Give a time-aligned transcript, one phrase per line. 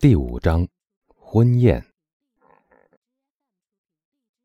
[0.00, 0.66] 第五章，
[1.14, 1.84] 婚宴。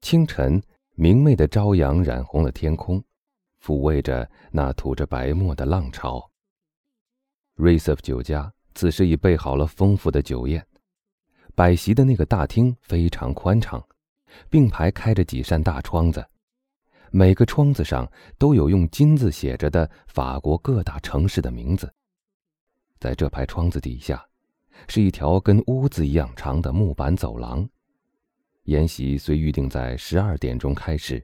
[0.01, 0.61] 清晨，
[0.95, 3.01] 明媚的朝阳染红了天空，
[3.63, 6.29] 抚慰着那吐着白沫的浪潮。
[7.53, 10.67] 瑞瑟夫酒家此时已备好了丰富的酒宴，
[11.55, 13.81] 摆席的那个大厅非常宽敞，
[14.49, 16.27] 并排开着几扇大窗子，
[17.11, 21.89] 每个窗子上都有用金字写着的法国各大城市的名字。
[22.99, 24.21] 在这排窗子底下。
[24.87, 27.67] 是一条跟屋子一样长的木板走廊。
[28.65, 31.23] 宴席虽预定在十二点钟开始，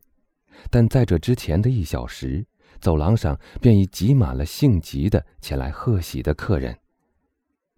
[0.69, 2.45] 但在这之前的一小时，
[2.79, 6.77] 走廊上便已挤满了性急的前来贺喜的客人。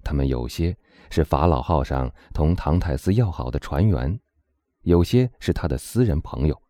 [0.03, 0.75] 他们有些
[1.09, 4.19] 是法老号上同唐泰斯要好的船员，
[4.81, 6.61] 有些是他的私人朋友，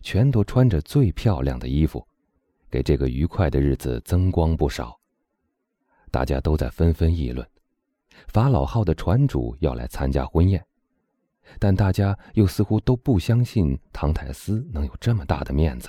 [0.00, 2.06] 全都穿着最漂亮的衣服，
[2.70, 4.98] 给这个愉快的日子增光不少。
[6.10, 7.46] 大家都在纷纷议论。
[8.26, 10.64] 法老号的船主要来参加婚宴，
[11.58, 15.88] 但大家又似乎都不相信唐泰斯能有这么大的面子。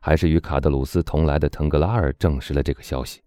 [0.00, 3.22] 还是与卡德鲁斯同来的腾格拉尔证实了这个消息，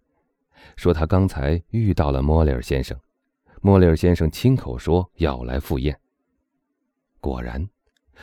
[0.75, 2.99] 说他刚才遇到了莫里尔先生，
[3.61, 5.97] 莫里尔先生亲口说要来赴宴。
[7.21, 7.69] 果然，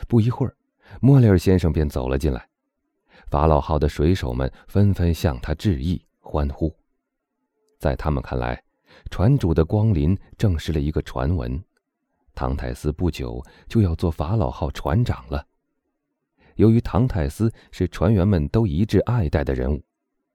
[0.09, 0.57] 不一会儿，
[1.01, 2.49] 莫里尔先生便走了进来，
[3.29, 6.75] 法老号的水手们纷纷向他致意欢呼，
[7.79, 8.63] 在他们看来。
[9.09, 11.63] 船主的光临证实了一个传闻：
[12.35, 15.47] 唐泰斯不久就要做法老号船长了。
[16.57, 19.83] 由于唐泰斯是船员们都一致爱戴的人物，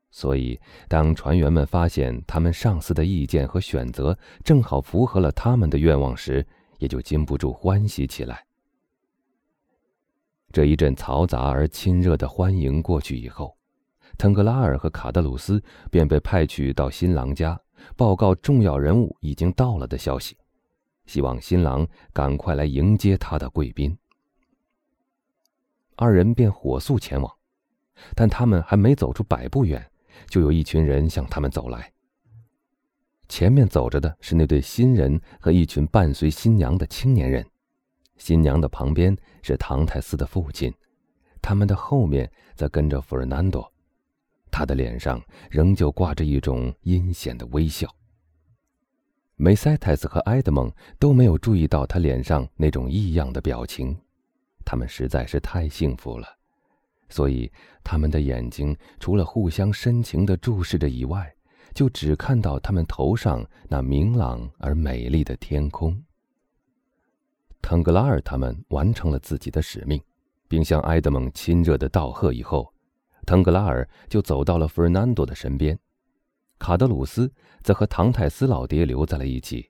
[0.10, 6.46] 所以当船员们发现他们上司的意见和选择正好符合了他们的愿望时，
[6.80, 8.44] 也就禁不住欢喜起来。
[10.52, 13.56] 这一阵嘈杂而亲热的欢迎过去以后，
[14.18, 17.60] 腾格拉尔和卡德鲁斯便被派去到新郎家。
[17.96, 20.38] 报告重要人物已经到了的消息，
[21.06, 23.98] 希望新郎赶快来迎接他的贵宾。
[25.96, 27.34] 二人便火速前往，
[28.16, 29.90] 但他们还没走出百步远，
[30.28, 31.92] 就有一群人向他们走来。
[33.28, 37.46] 前面走着的是那对新人和一群伴随新娘的青年人，
[38.18, 40.74] 新娘的旁边是唐泰斯的父亲，
[41.42, 43.72] 他们的后面则跟着弗尔南多。
[44.58, 45.22] 他的脸上
[45.52, 47.94] 仍旧挂着一种阴险的微笑。
[49.36, 53.94] 梅塞泰斯和埃德蒙都没有注意到他脸上那种异样的表情，
[54.64, 56.26] 他们实在是太幸福了，
[57.10, 57.52] 所以
[57.84, 61.30] 他们的眼睛除了互相深情地注视着以外，
[61.74, 66.02] 就只看到他们头上那明朗而美丽的天空。
[67.62, 70.02] 腾格拉尔他们完成了自己的使命，
[70.48, 72.72] 并向埃德蒙亲热的道贺以后。
[73.26, 75.78] 腾格拉尔就走到了弗尔南多的身边，
[76.60, 77.32] 卡德鲁斯
[77.64, 79.70] 则和唐泰斯老爹留在了一起。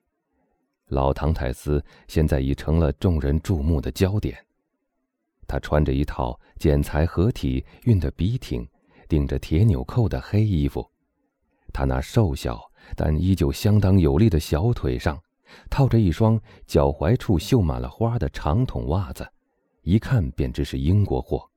[0.88, 4.38] 老唐泰斯现在已成了众人注目的焦点。
[5.48, 8.68] 他穿着一套剪裁合体、熨得笔挺、
[9.08, 10.88] 顶着铁纽扣的黑衣服，
[11.72, 12.60] 他那瘦小
[12.94, 15.20] 但依旧相当有力的小腿上
[15.70, 19.26] 套着一双脚踝处绣满了花的长筒袜子，
[19.82, 21.48] 一看便知是英国货。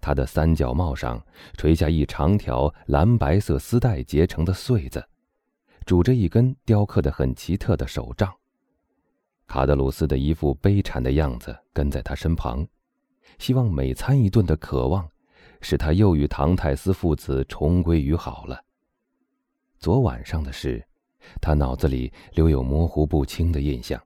[0.00, 1.22] 他的三角帽上
[1.56, 5.04] 垂下一长条蓝白色丝带结成的穗子，
[5.84, 8.32] 拄着一根雕刻的很奇特的手杖。
[9.46, 12.66] 卡德鲁斯的一副悲惨的样子跟在他身旁，
[13.38, 15.08] 希望每餐一顿的渴望，
[15.60, 18.62] 使他又与唐泰斯父子重归于好了。
[19.78, 20.82] 昨晚上的事，
[21.40, 24.00] 他脑子里留有模糊不清的印象，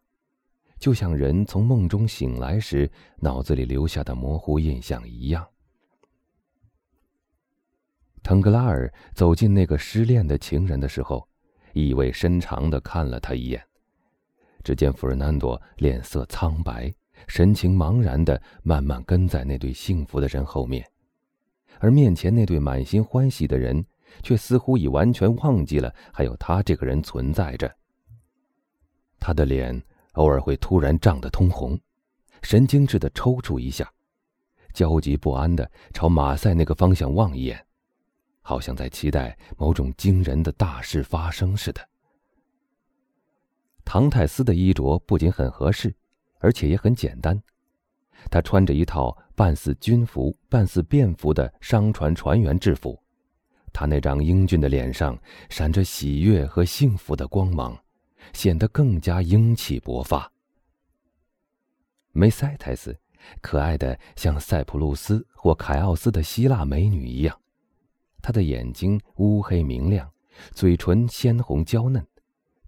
[0.78, 5.46] 就像人从梦中醒来时脑子里留下的模糊印象一样。
[8.24, 11.28] 腾格拉尔走进那个失恋的情人的时候，
[11.74, 13.62] 意味深长地看了他一眼。
[14.62, 16.92] 只见弗尔南多脸色苍白，
[17.28, 20.82] 神情茫然地慢慢跟在那对幸福的人后面，
[21.80, 23.84] 而面前那对满心欢喜的人，
[24.22, 27.70] 却似乎已完全忘记了还有他这个人存在着。
[29.20, 29.80] 他的脸
[30.12, 31.78] 偶尔会突然涨得通红，
[32.40, 33.92] 神经质地抽搐一下，
[34.72, 37.63] 焦急不安地朝马赛那个方向望一眼。
[38.46, 41.80] 好像在期待某种惊人的大事发生似的。
[43.86, 45.94] 唐泰斯的衣着不仅很合适，
[46.40, 47.42] 而且也很简单。
[48.30, 53.02] 他穿着一套半似军服、半似便服的商船船员制服，
[53.72, 55.18] 他那张英俊的脸上
[55.48, 57.78] 闪着喜悦和幸福的光芒，
[58.34, 60.30] 显得更加英气勃发。
[62.12, 62.94] 梅塞泰斯，
[63.40, 67.40] 可爱的像塞浦路斯或凯奥斯的希腊美女一样。
[68.24, 70.10] 他的眼睛乌黑明亮，
[70.52, 72.02] 嘴唇鲜红娇嫩，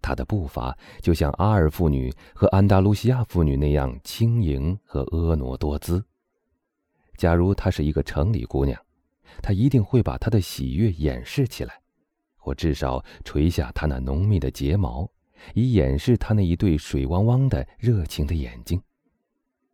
[0.03, 6.05] 他的步伐就像阿尔妇女和安达卢西亚妇女那样轻盈和婀娜多姿。
[7.17, 8.79] 假如她是一个城里姑娘，
[9.41, 11.81] 她一定会把她的喜悦掩饰起来，
[12.37, 15.11] 或至少垂下她那浓密的睫毛，
[15.55, 18.79] 以掩饰她那一对水汪汪的热情的眼睛。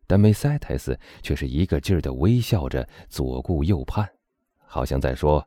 [0.07, 4.07] 但梅塞泰斯却是一个劲儿的微笑着，左顾右盼，
[4.65, 5.45] 好像在说：“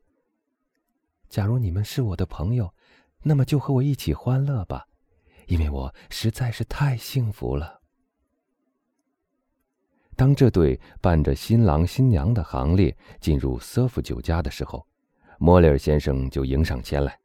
[1.36, 2.72] 假如你们是我的朋友，
[3.22, 4.86] 那么就和我一起欢乐吧，
[5.48, 7.82] 因为我实在是太幸福了。”
[10.16, 14.86] 当这对伴着新郎新娘的行列进入瑟夫酒家的时候，
[15.38, 17.20] 莫里尔先生就迎上前来，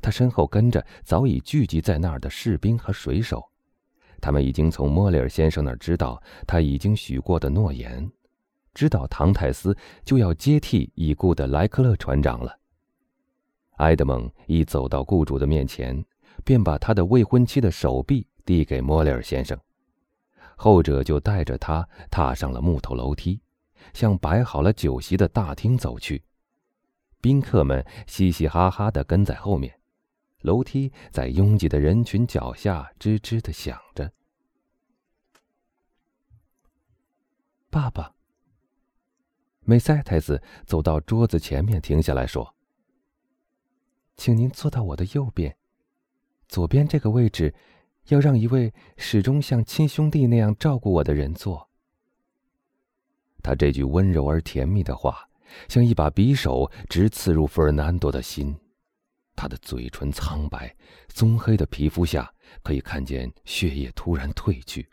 [0.00, 3.44] 他身后跟着早已聚集在那儿的士兵和水手。
[4.22, 8.10] 他们已经从莫里尔先生那儿知道他已经许过的诺言，
[8.72, 12.60] 知道唐泰斯就要接替已故的莱克勒船长了。
[13.76, 16.04] 埃德蒙一走到雇主的面前，
[16.44, 19.58] 便把他的未婚妻的手臂递给莫里尔先生，
[20.56, 23.40] 后者就带着他踏上了木头楼梯，
[23.92, 26.22] 向摆好了酒席的大厅走去。
[27.20, 29.80] 宾客们嘻嘻哈哈地跟在后面。
[30.42, 34.12] 楼梯在拥挤的人群脚下吱吱的响着。
[37.70, 38.14] 爸爸，
[39.60, 42.53] 梅塞太子走到桌子前面停下来说
[44.16, 45.56] ：“请您坐到我的右边，
[46.48, 47.54] 左边这个位置
[48.08, 51.68] 要让一位始终像亲兄弟那样照顾我的人坐。”
[53.42, 55.28] 他这句温柔而甜蜜的话，
[55.68, 58.56] 像一把匕首，直刺入费尔南多的心。
[59.36, 60.74] 他的嘴唇苍白，
[61.08, 62.32] 棕黑的皮肤下
[62.62, 64.88] 可以看见血液突然褪去，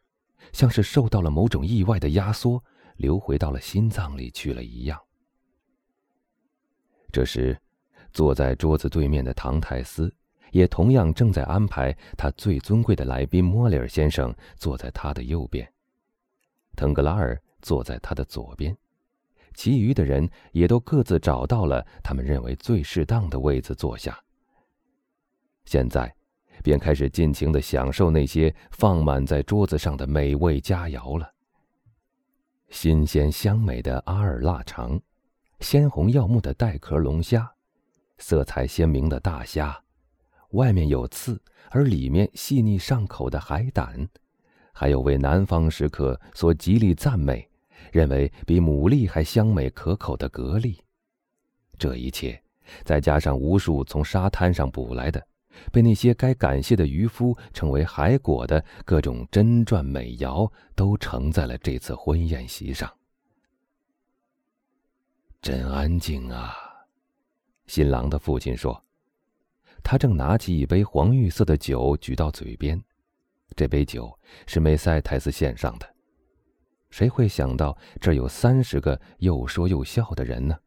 [0.51, 2.61] 像是受到了某种意外的压缩，
[2.97, 4.99] 流回到了心脏里去了一样。
[7.13, 7.61] 这时，
[8.13, 10.13] 坐在桌子对面的唐泰斯
[10.51, 15.67] 也同样正在安排他最尊贵的来宾莫里尔先生坐在他的右边，
[16.75, 18.75] 腾格拉尔坐在他的左边。
[19.53, 24.17] 其余的人也都各自找到了他们认为最适当的位子坐下。
[25.65, 26.13] 现在，
[26.63, 31.31] 便开始尽情的享受那些放满在桌子上的美味佳肴了。
[32.69, 34.99] 新鲜香美的阿尔腊肠，
[35.59, 37.53] 鲜红耀目的带壳龙虾，
[38.21, 39.83] 色彩鲜明的大虾，
[40.51, 41.41] 外面有刺
[41.71, 44.07] 而里面细腻上口的海胆，
[44.71, 47.49] 还有为南方食客所极力赞美，
[47.91, 50.77] 认为比牡蛎还香美可口的蛤蜊。
[51.77, 52.41] 这一切，
[52.85, 55.27] 再加上无数从沙滩上捕来的。
[55.69, 62.89] 被那些该感谢的渔夫称为“海果”的各种珍馔美肴，都盛在了这次婚宴席上。
[65.41, 66.70] 真安静啊！
[67.71, 68.83] 新郎的父亲说，
[69.81, 72.83] 他正拿起一杯黄玉色的酒举到嘴边，
[73.55, 75.95] 这杯酒是梅塞泰斯献上的。
[76.89, 80.59] 谁会想到这有三十个又说又笑的人呢？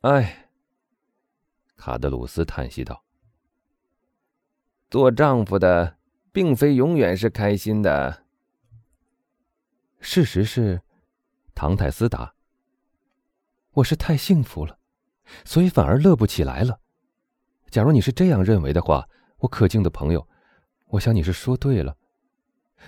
[0.00, 0.48] 哎。
[1.76, 3.04] 卡德鲁斯叹息道
[4.90, 5.96] ：“做丈夫的，
[6.32, 8.24] 并非永远是开心的。
[10.00, 10.82] 事实是，
[11.54, 12.34] 唐泰斯答
[13.72, 14.78] ：‘我是太幸福了，
[15.44, 16.80] 所以反而乐不起来了。’
[17.70, 19.08] 假如你是这样认为的话，
[19.38, 20.26] 我可敬的朋友，
[20.86, 21.96] 我想你是说对了。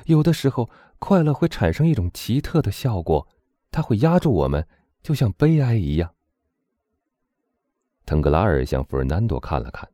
[0.07, 0.69] 有的时候，
[0.99, 3.29] 快乐会产生一种奇特的效果，
[3.71, 4.67] 它会压住我们，
[5.03, 6.13] 就像悲哀一样。”
[8.05, 9.89] 腾格拉尔向弗尔南多看了看，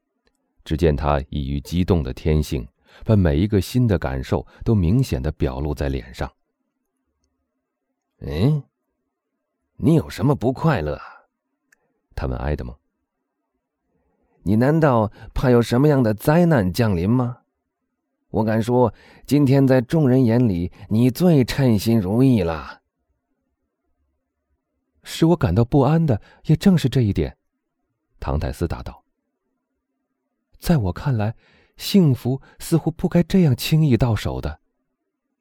[0.64, 2.66] 只见他异于激动的天性，
[3.04, 6.32] 把每一个新的感受都明显的表露在脸上。
[8.20, 8.62] 嗯，
[9.80, 11.00] 你有什么不快乐？
[12.16, 12.76] 他问埃德蒙。
[14.42, 17.38] 你难道怕有什么样的灾难降临吗？
[18.30, 18.92] 我敢说，
[19.25, 22.82] 今天在众人眼里，你最称心如意了。
[25.04, 27.37] 使我感到不安的，也正是这一点。
[28.18, 29.04] 唐泰斯答道
[30.58, 31.37] ：“在我看来，
[31.76, 34.61] 幸福似乎不该这样轻易到手的。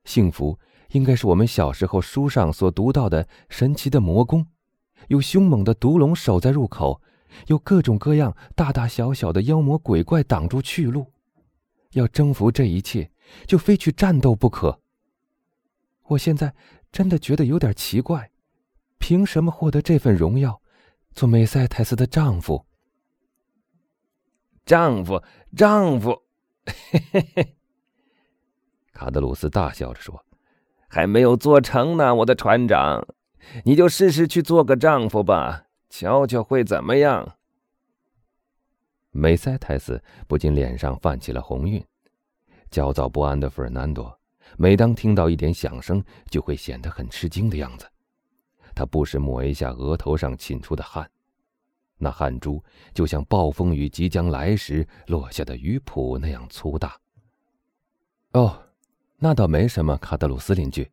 [0.05, 0.59] 幸福
[0.91, 4.47] 应该是我们小时候书上所读到的神奇的魔宫，
[5.07, 7.01] 有凶猛的毒龙守在入口，
[7.47, 11.13] 有各种各样大大小小的妖魔鬼怪挡住去路。
[11.91, 13.11] 要征服这一切，
[13.45, 14.81] 就非去战斗不可。
[16.09, 16.53] 我现在
[16.91, 18.31] 真的觉得有点奇怪，
[18.97, 20.61] 凭什么获得这份荣耀？”
[21.13, 22.67] 做梅塞泰斯的丈夫，
[24.67, 25.23] 丈夫，
[25.55, 26.21] 丈夫，
[26.91, 27.57] 嘿嘿嘿。
[28.93, 30.23] 卡德鲁斯大笑着说
[30.87, 33.05] ：“还没有做成呢，我的船长，
[33.65, 37.35] 你就试试去做个丈夫吧，瞧瞧会怎么样。”
[39.11, 41.83] 梅塞泰斯不禁脸上泛起了红晕。
[42.69, 44.19] 焦躁不安的费尔南多，
[44.57, 47.87] 每当听到一点响声，就会显得很吃惊的样子。
[48.75, 51.09] 他不时抹一下额头上沁出的汗，
[51.97, 52.63] 那汗珠
[52.93, 56.95] 就像暴风雨即将来时落下的雨瀑那样粗大。
[58.33, 58.61] 哦，
[59.17, 60.91] 那倒没什么，卡德鲁斯邻居，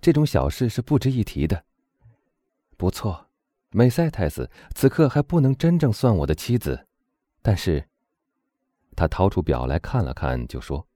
[0.00, 1.64] 这种小事是不值一提的。
[2.76, 3.28] 不错，
[3.70, 6.86] 梅塞泰斯此刻还不能真正算我的妻子，
[7.42, 7.88] 但是。
[8.96, 10.86] 他掏出表来看了看，就说：“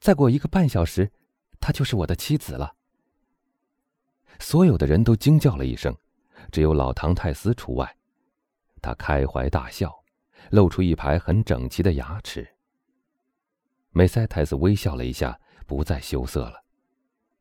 [0.00, 1.12] 再过一个半小时，
[1.60, 2.74] 她就是我的妻子了。”
[4.40, 5.94] 所有的人都惊叫了一声，
[6.50, 7.96] 只有老唐泰斯除外。
[8.80, 9.94] 他开怀大笑，
[10.48, 12.48] 露出一排很整齐的牙齿。
[13.90, 16.62] 梅塞泰斯微笑了一下，不再羞涩了。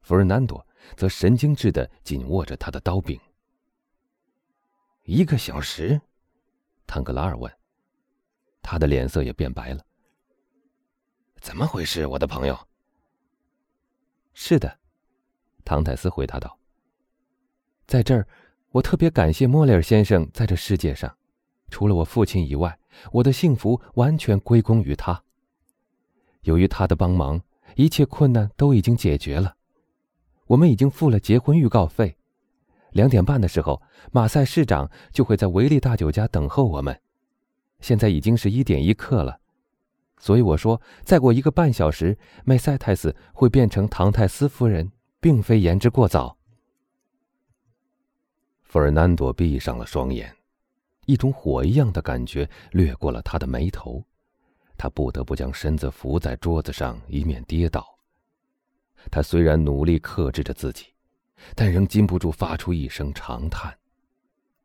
[0.02, 0.66] 弗尔南多
[0.96, 3.20] 则神经质的紧握着他的刀柄。
[5.04, 6.00] 一个小时，
[6.88, 7.52] 坦格拉尔问。
[8.62, 9.84] 他的脸色也变白了。
[11.40, 12.58] 怎么回事，我的朋友？
[14.34, 14.80] 是的，
[15.64, 16.60] 唐泰斯回答道。
[17.88, 18.28] 在这儿，
[18.72, 20.30] 我特别感谢莫雷尔先生。
[20.32, 21.18] 在这世界上，
[21.70, 22.78] 除了我父亲以外，
[23.12, 25.24] 我的幸福完全归功于他。
[26.42, 27.42] 由于他的帮忙，
[27.76, 29.56] 一切困难都已经解决了。
[30.48, 32.18] 我们已经付了结婚预告费。
[32.92, 33.82] 两点半的时候，
[34.12, 37.00] 马赛市长就会在维利大酒家等候我们。
[37.80, 39.40] 现在已经是一点一刻了，
[40.18, 44.92] 所以我说，再过一个半小时，梅赛泰斯会变成唐泰斯夫人，
[45.22, 46.38] 并非言之过早。
[48.64, 50.36] 弗尔南多闭上了双眼，
[51.06, 54.04] 一种火一样的感觉掠过了他的眉头，
[54.80, 57.86] 他不得不将身子伏在桌子上，以免跌倒。
[59.12, 60.88] 他虽然努力克制着自己，
[61.54, 63.78] 但仍禁不住发出一声长叹，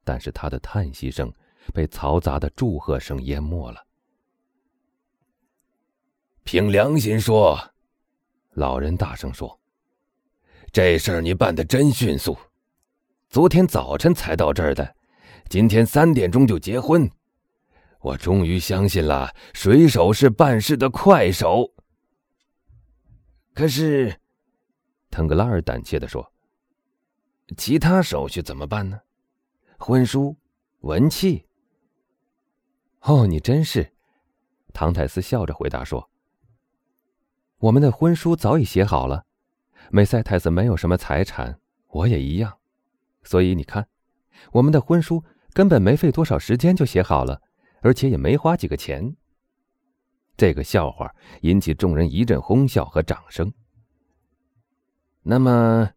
[0.03, 1.31] 但是他的叹息声。
[1.73, 3.87] 被嘈杂的祝贺声淹没了。
[6.43, 7.59] 凭良心说，
[8.51, 9.59] 老人大声说
[10.71, 12.37] ：“这事儿你办的真迅速，
[13.31, 14.95] 昨天早晨才到这儿的，
[15.49, 17.11] 今天三点钟就结婚，
[18.05, 21.73] 我终于相信了水手是办事的快手。”
[23.55, 24.21] 可是，
[25.11, 26.31] 腾格拉尔胆怯的说
[27.57, 29.01] ：“其他手续怎么办呢？
[29.79, 30.37] 婚书、
[30.81, 31.47] 文契。”
[33.01, 33.95] 哦，你真是，
[34.75, 36.11] 唐泰斯笑着回答说
[37.57, 39.25] ：“我们的婚书早已写好了，
[39.91, 41.59] 梅塞泰斯没有什么财产，
[41.89, 42.59] 我也一样，
[43.23, 43.89] 所以你看，
[44.53, 47.41] 我们的婚书根本没费多少时间就写好了，
[47.85, 49.15] 而且也没花几个钱。”
[50.37, 53.53] 这个笑话引起众人一阵哄笑和掌声。
[55.23, 55.93] 那么，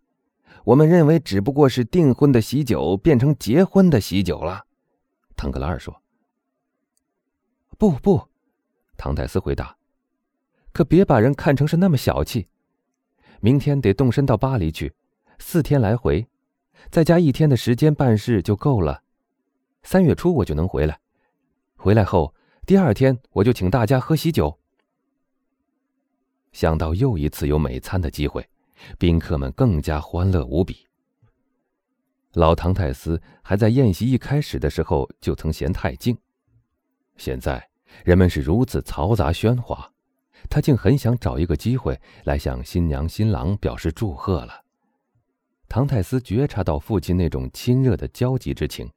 [0.64, 4.66] 我们认为只不过是订婚的喜酒变成结婚的喜酒了，
[5.36, 6.04] 腾格拉尔说。
[7.80, 8.28] 不不，
[8.96, 9.76] 唐泰斯回答。
[10.72, 12.48] 可别把人看成是那么小气。
[13.40, 14.94] 明天得动身到巴黎去，
[15.40, 16.28] 四天来回，
[16.92, 19.02] 再加一天的时间办事就够了。
[19.82, 21.00] 三月初我就能回来。
[21.78, 22.34] 回来后
[22.66, 24.60] 第二天我就请大家喝喜酒。
[26.52, 28.46] 想到又一次有美餐的机会，
[28.98, 30.86] 宾客们更加欢乐无比。
[32.34, 36.18] 老唐泰斯还在宴席一开始的时候就曾嫌太静。
[37.16, 37.70] 现在
[38.04, 39.92] 人们是如此嘈杂喧哗，
[40.50, 44.64] 他竟很想找一个机会来向新娘新郎表示祝贺了。
[45.70, 48.92] 唐泰斯觉察到父亲那种亲热的焦急之情，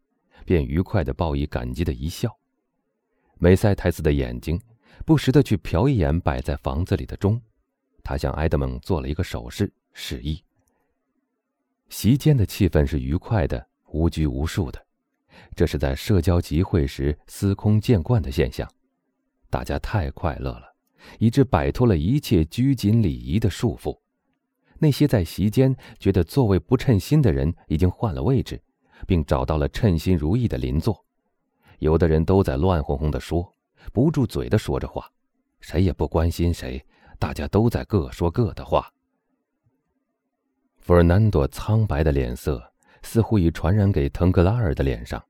[0.46, 2.34] 便愉快地报以感激的一笑。
[3.42, 4.61] 梅赛泰斯的眼睛
[5.06, 7.40] 不时地去瞟一眼摆在房子里的钟，
[8.04, 10.44] 他向埃德蒙做了一个手势，示意。
[11.88, 14.87] 席间的气氛是愉快的，无拘无束的。
[15.56, 18.70] 这是在社交集会时司空见惯的现象，
[19.49, 20.75] 大家太快乐了，
[21.18, 23.99] 以致摆脱了一切拘谨礼仪的束缚。
[24.78, 28.62] 那些在席间觉得座位不称心的人已经换了位置，
[29.06, 31.02] 并找到了称心如意的邻座。
[31.80, 33.54] 有的人都在乱哄哄的说，
[33.92, 35.10] 不住嘴的说着话，
[35.60, 36.82] 谁也不关心谁，
[37.18, 38.90] 大家都在各说各的话。
[40.76, 42.62] 弗尔南多苍白的脸色
[43.02, 45.22] 似乎已传染给腾格拉尔的脸上。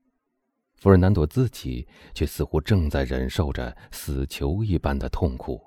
[0.75, 5.61] 弗尔南多自己却似乎正在忍受着死囚一般的痛苦，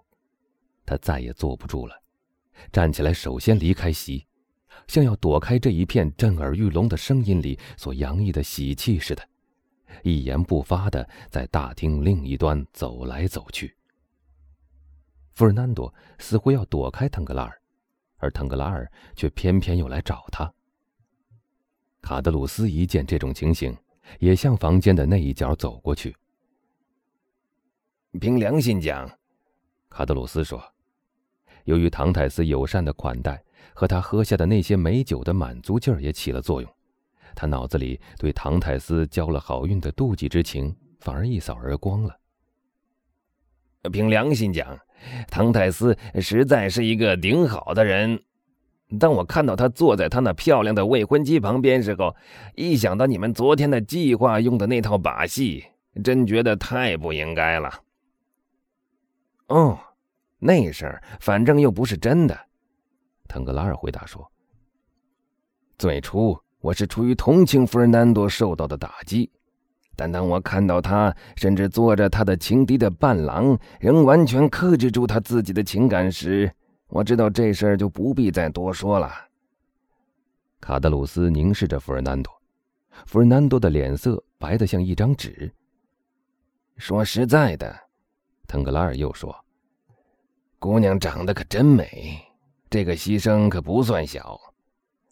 [0.84, 1.94] 他再也坐不住了，
[2.70, 4.26] 站起来，首先离开席，
[4.86, 9.26] 像要躲开这一片震耳欲聋的声音里所洋溢的喜气似的，
[10.02, 13.76] 一言不发的在大厅另一端走来走去。
[15.32, 17.60] 弗尔南多似乎要躲开腾格拉尔，
[18.16, 20.52] 而腾格拉尔却偏偏又来找他。
[22.00, 23.76] 卡德鲁斯一见这种情形。
[24.18, 26.14] 也向房间的那一角走过去。
[28.20, 29.10] 凭良心讲，
[29.88, 30.62] 卡德鲁斯说，
[31.64, 36.70] 由于唐泰斯友善的款待和他喝下的那些美酒的满足劲儿也起了作用，
[37.34, 42.16] 他脑子里对唐泰斯交了好运的妒忌之情反而一扫而光了。
[43.92, 44.78] 凭良心讲，
[45.28, 48.22] 唐泰斯实在是一个顶好的人。
[49.00, 52.14] 当我看到他坐在他那漂亮的未婚妻旁边时候，
[52.54, 55.64] 一想到你们昨天的计划用的那套把戏，
[56.02, 57.82] 真觉得太不应该了。
[59.48, 59.78] 哦，
[60.38, 62.38] 那事儿反正又不是真的，
[63.28, 64.30] 腾格拉尔回答说。
[65.76, 69.30] 最初我是出于同情弗尔南多受到的打击，
[69.94, 76.50] 但当我看到他甚至做着他的情敌的伴郎，仍完全克制住他自己的情感时，
[76.88, 79.12] 我知道这事儿就不必再多说了。
[80.58, 82.32] 卡德鲁斯凝视着弗尔南多，
[83.04, 85.52] 弗尔南多的脸色白得像一张纸。
[86.78, 87.78] 说实在的，
[88.48, 89.36] 腾格拉尔又说
[90.58, 92.18] ：“姑娘长得可真美，
[92.70, 94.40] 这个牺牲可不算小。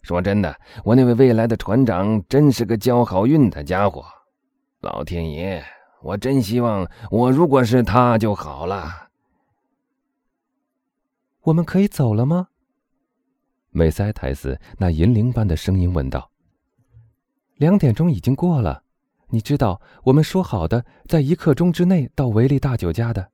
[0.03, 4.05] 说真的，我那位未来的船长真是个交好运的家伙。
[4.81, 5.63] 老天爷，
[6.01, 9.09] 我真希望我如果是他就好了。”
[11.43, 12.49] 我们可以走了吗？
[13.71, 16.29] 美塞泰斯那银铃般的声音问道。
[17.55, 18.83] 两点钟已经过了，
[19.29, 23.31] 你知道我们说好的在一刻钟之内到维利大酒家的。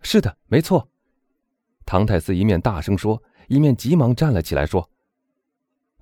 [0.00, 0.86] 是的，没错。
[1.86, 4.88] 唐泰斯一面大声说，一面急忙站了起来，说：“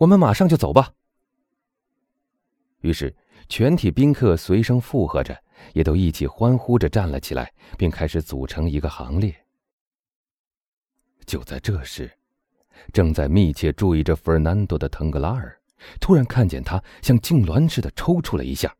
[0.02, 0.92] 我们马上就走吧。”
[2.82, 3.14] 于是，
[3.48, 5.40] 全体宾客随声附和着，
[5.74, 9.32] 也都一起欢呼着站了起来，并开始组成一个行列。
[11.24, 12.10] 就在这时，
[12.92, 15.56] 正在密切注意着弗尔南多的腾格拉尔，
[16.00, 18.74] 突然看见他像痉挛似的抽搐了一下，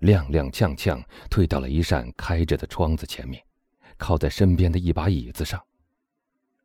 [0.00, 1.00] 踉踉跄跄
[1.30, 3.40] 退到了一扇开着的窗子前面，
[3.96, 5.62] 靠在身边的一把椅子上。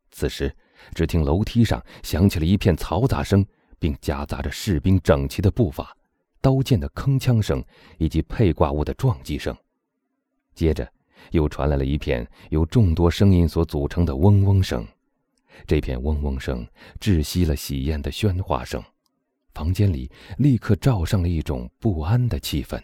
[0.09, 0.51] 此时，
[0.95, 3.45] 只听楼梯上响起了一片嘈杂声，
[3.79, 5.95] 并夹杂着士兵整齐的步伐、
[6.41, 7.63] 刀剑的铿锵声
[7.97, 9.55] 以及佩挂物的撞击声。
[10.53, 10.91] 接着，
[11.31, 14.85] 又传来了一片由众多声音所组成的嗡嗡声。
[15.65, 16.65] 这片嗡嗡声
[16.99, 18.83] 窒息了喜宴的喧哗声，
[19.53, 22.81] 房间里立刻罩上了一种不安的气氛。